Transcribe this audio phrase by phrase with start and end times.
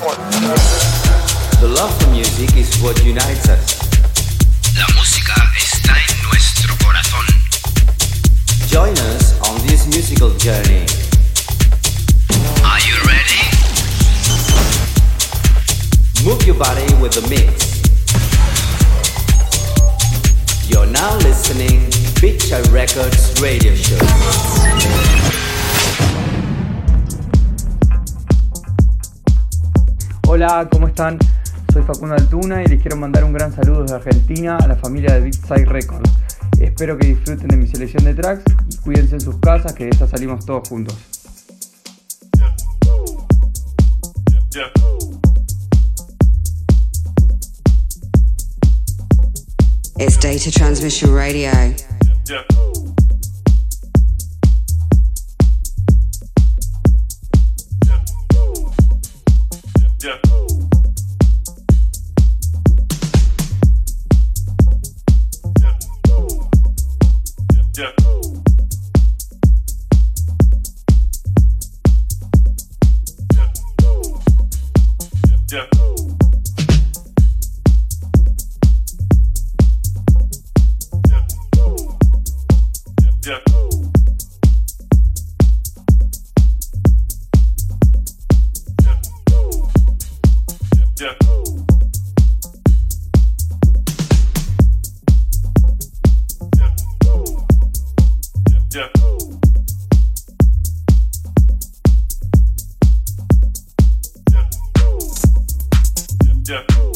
[0.00, 3.76] The love for music is what unites us.
[4.74, 7.26] La música está en nuestro corazón.
[8.70, 10.86] Join us on this musical journey.
[12.64, 13.42] Are you ready?
[16.24, 17.82] Move your body with the mix.
[20.66, 21.90] You're now listening
[22.22, 23.98] Beachside Records Radio Show.
[30.32, 31.18] Hola, ¿cómo están?
[31.72, 35.14] Soy Facundo Altuna y les quiero mandar un gran saludo desde Argentina a la familia
[35.14, 36.08] de Big Side Records.
[36.60, 39.90] Espero que disfruten de mi selección de tracks y cuídense en sus casas que de
[39.90, 40.96] esta salimos todos juntos.
[49.98, 51.50] Data Transmission Radio.
[106.50, 106.89] Yeah.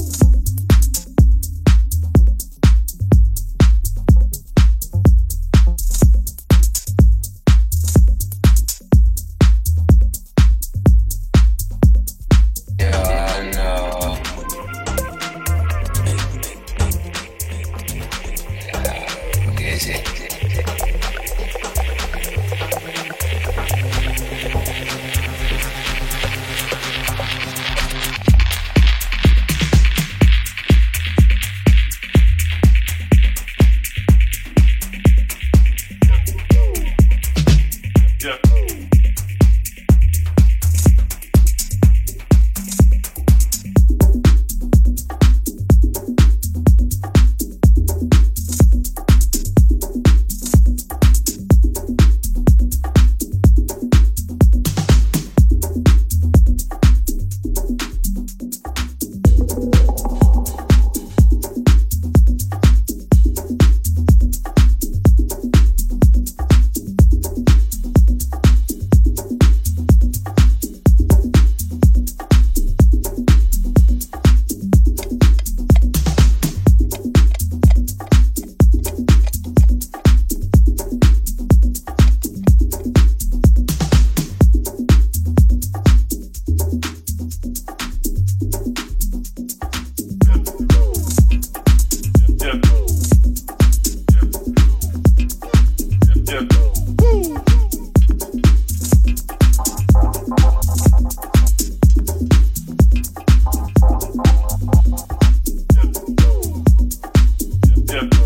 [107.95, 108.24] Yeah.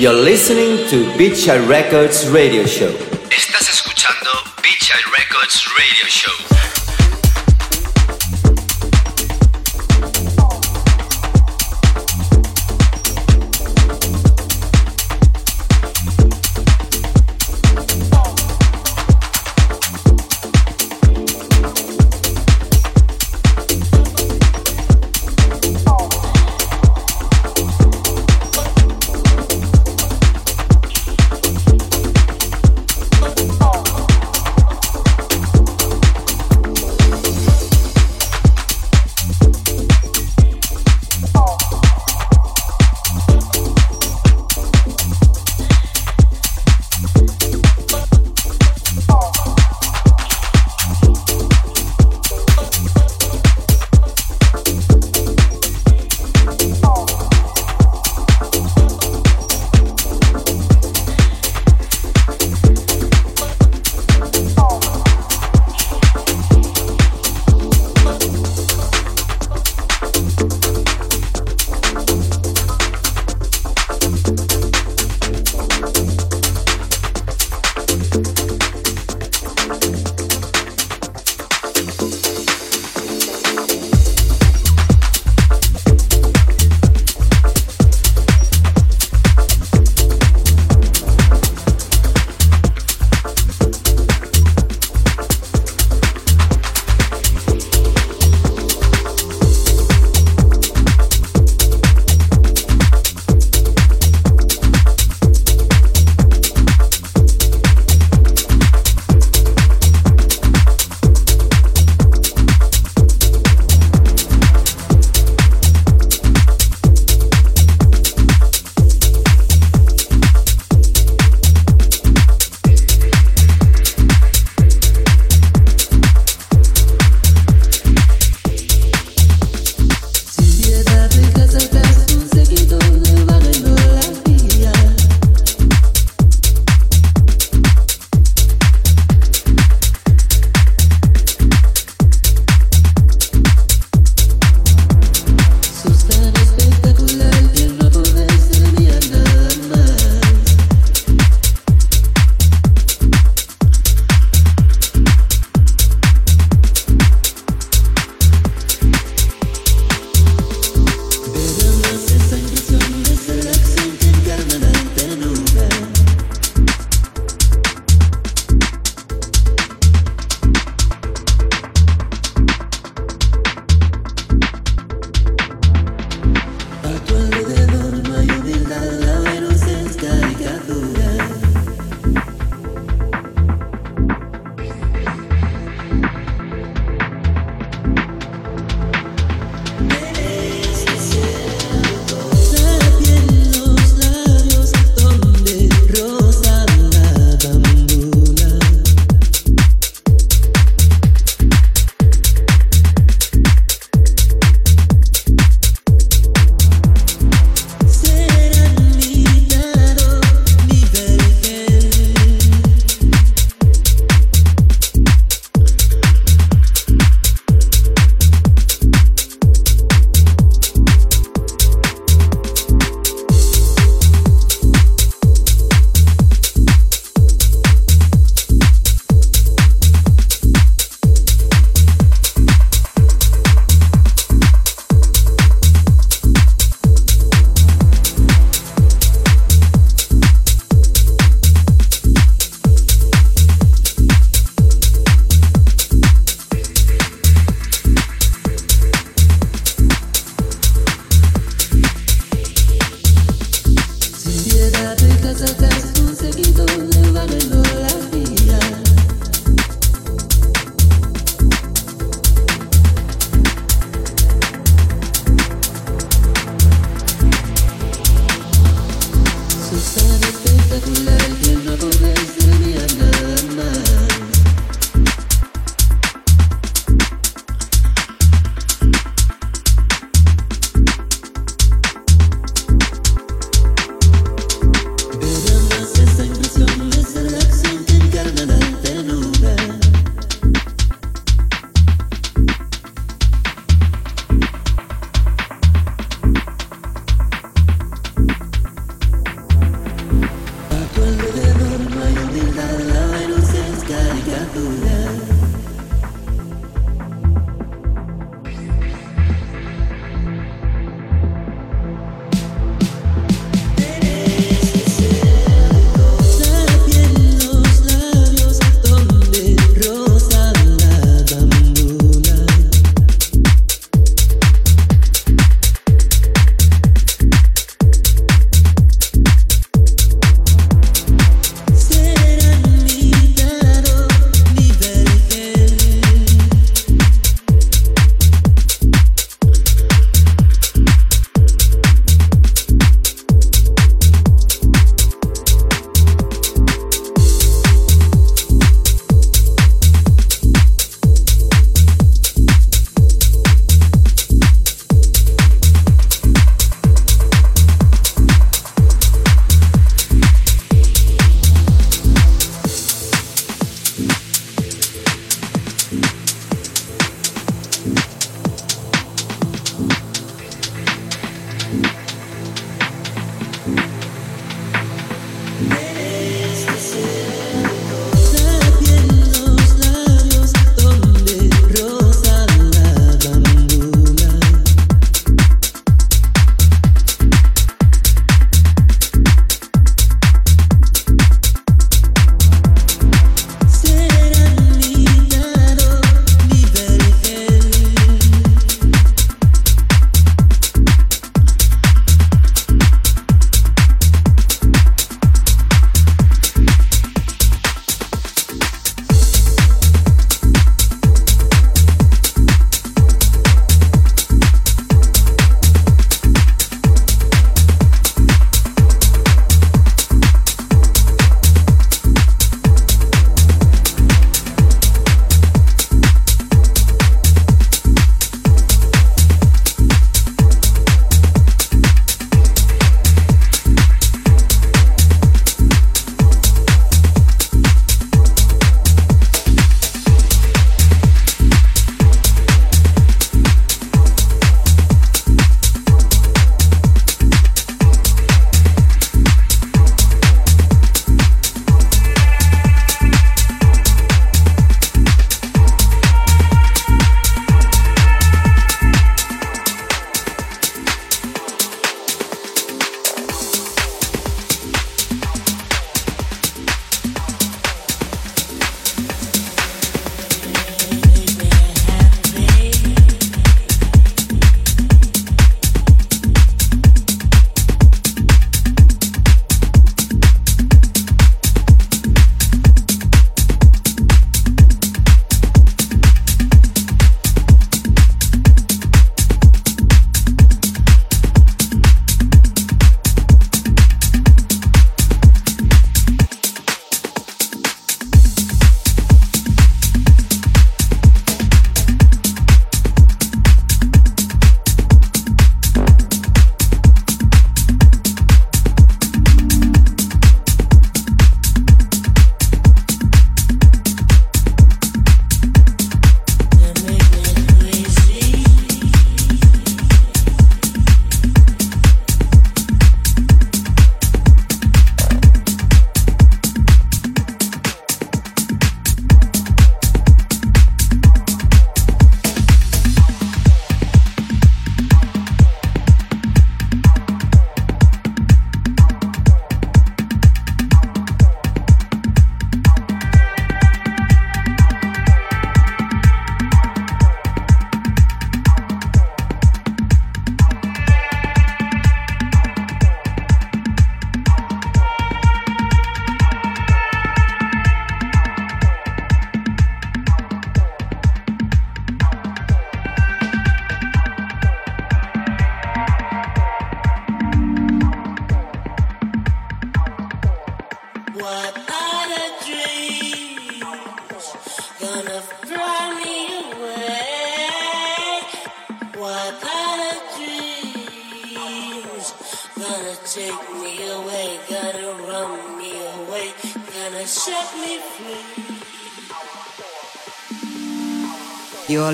[0.00, 3.09] You're listening to Beach Records Radio Show.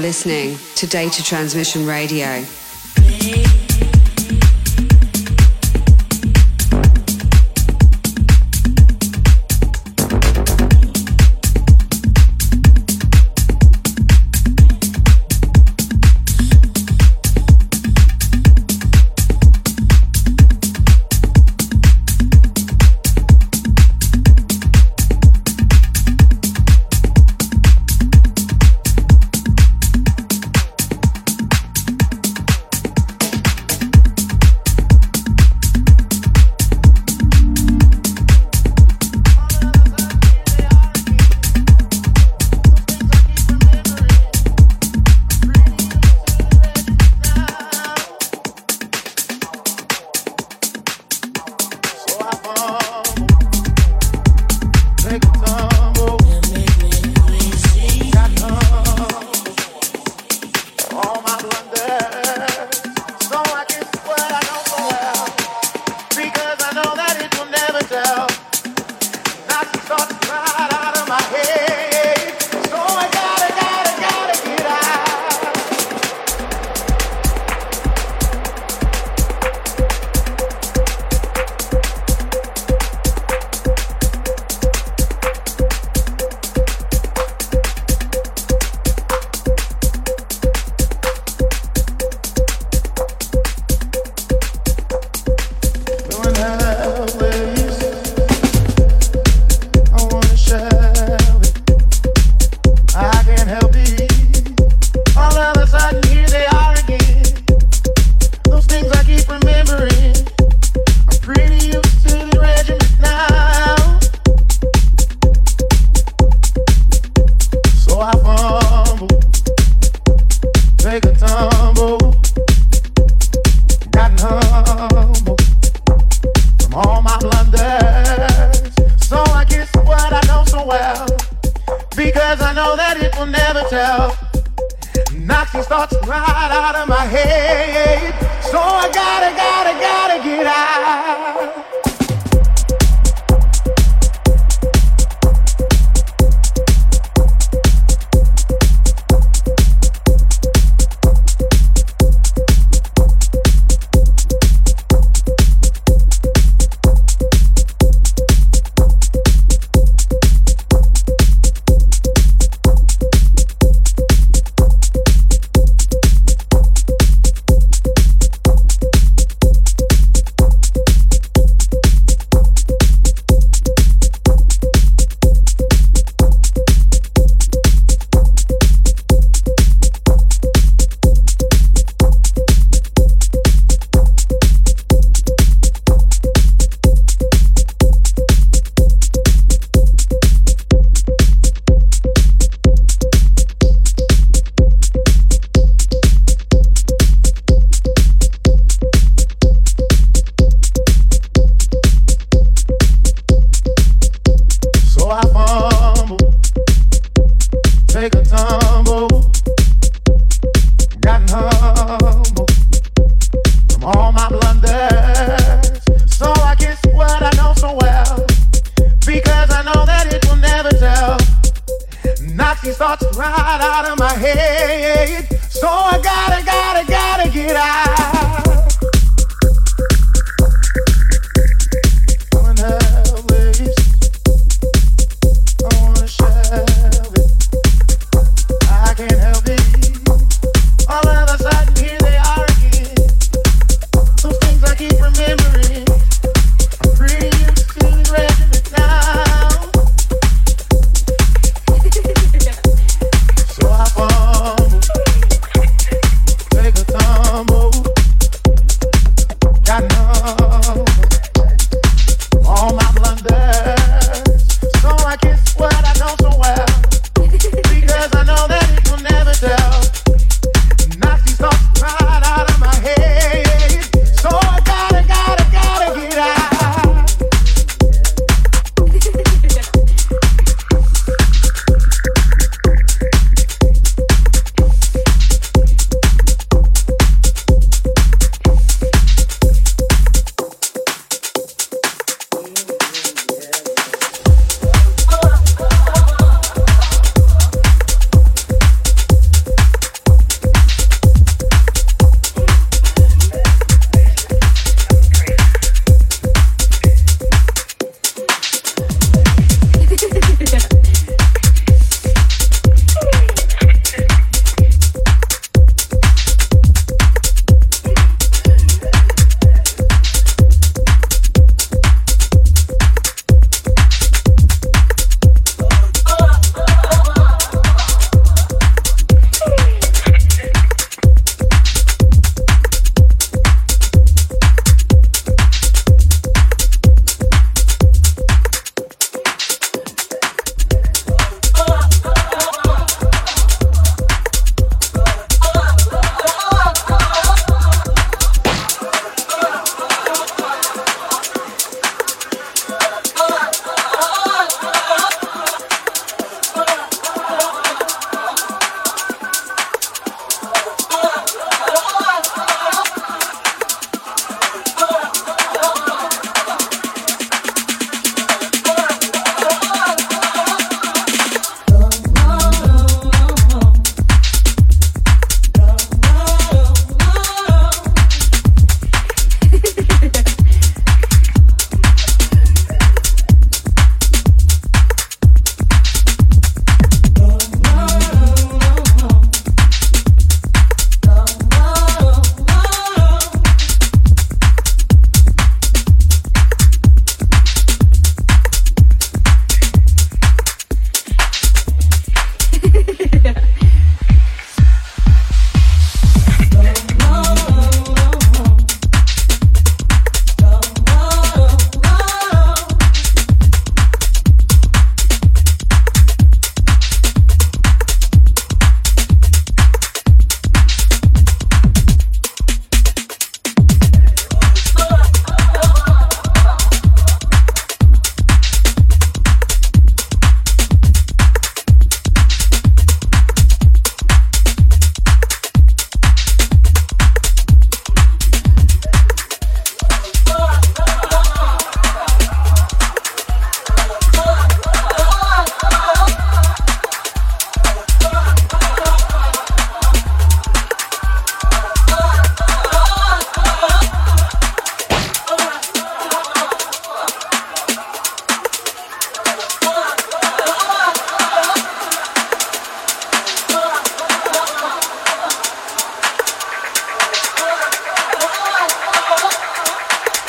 [0.07, 2.45] Listening to Data Transmission Radio.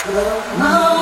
[0.07, 0.96] No.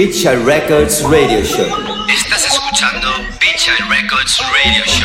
[0.00, 1.68] Beach Records Radio Show.
[2.08, 3.06] Estás escuchando
[3.38, 4.99] Beach Records Radio Show.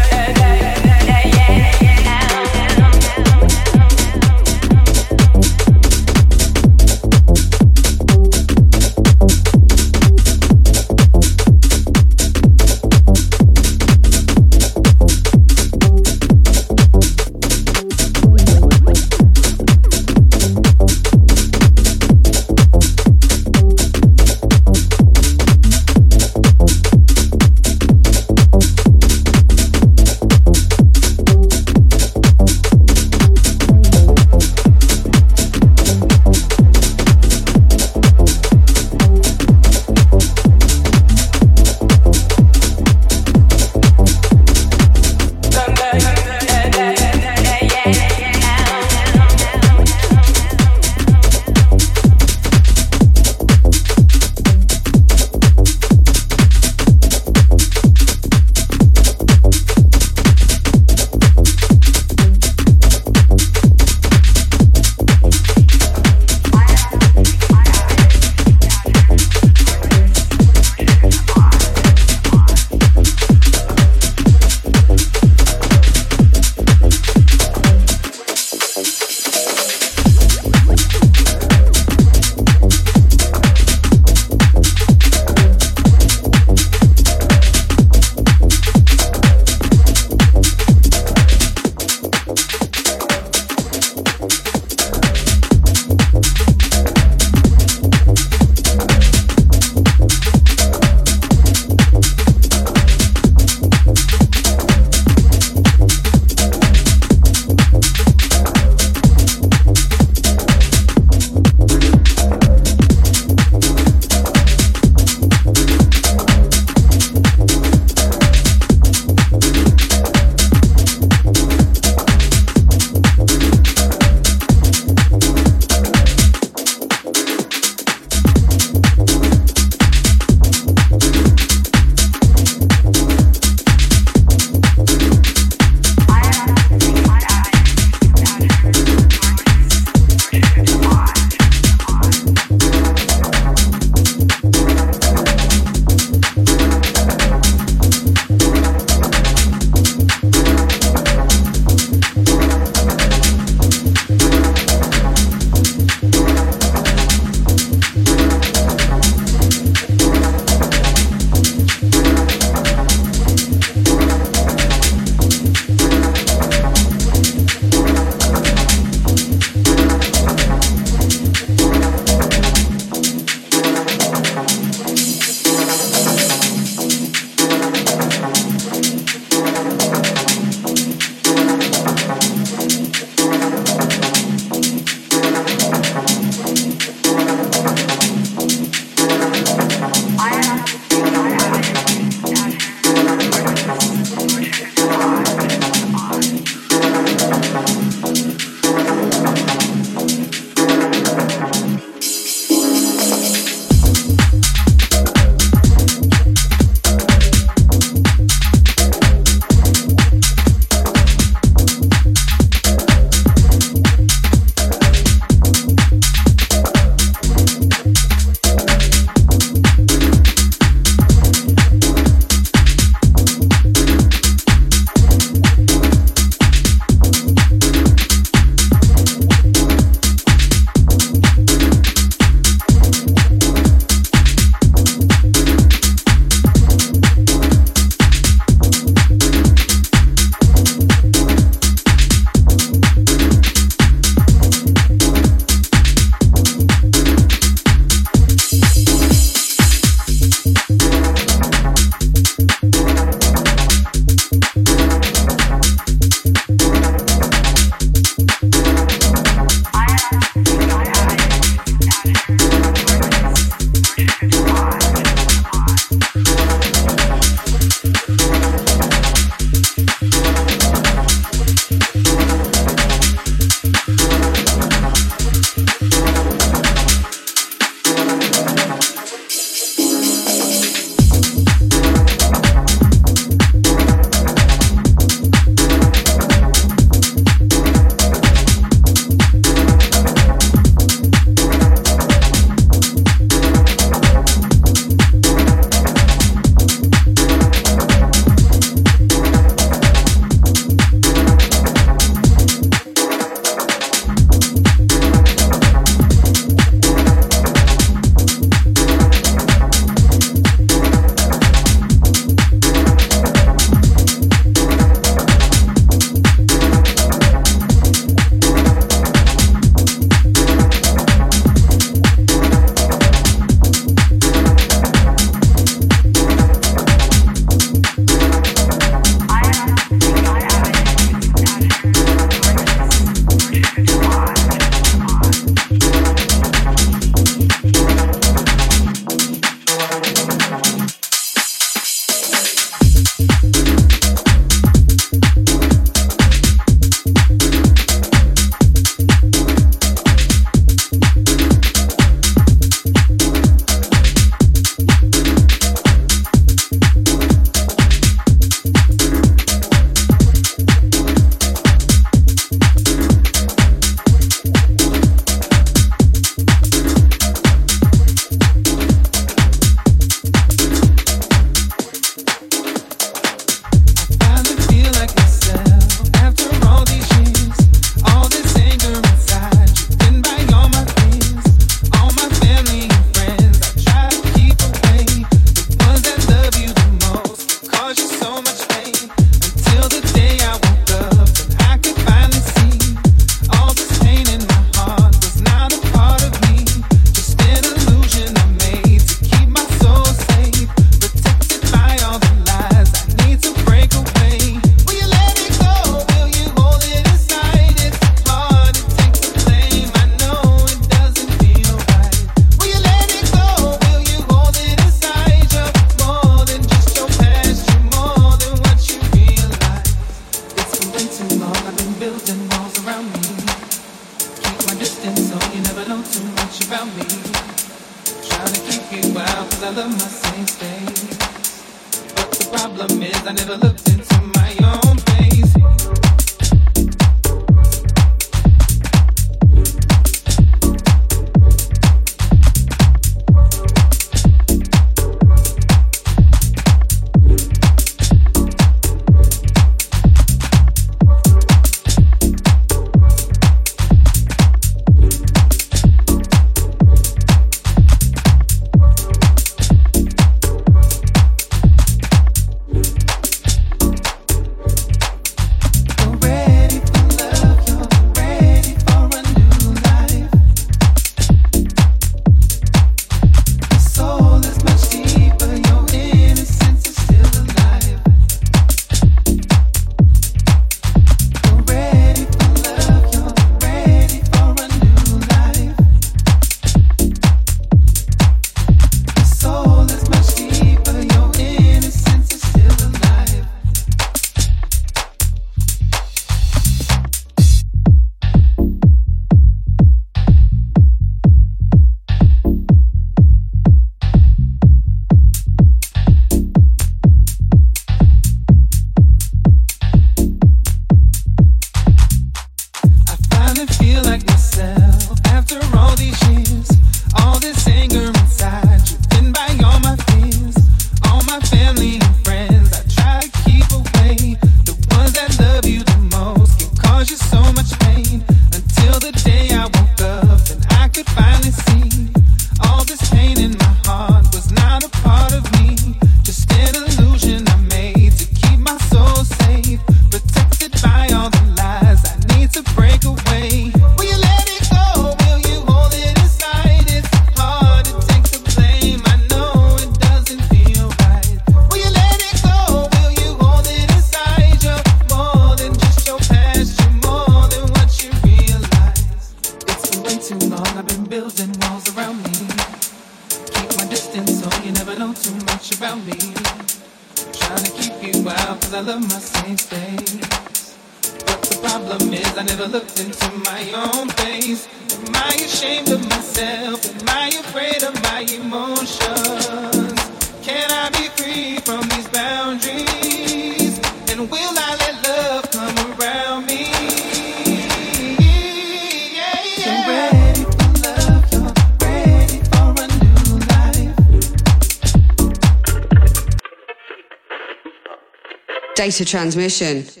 [598.91, 600.00] Data transmission.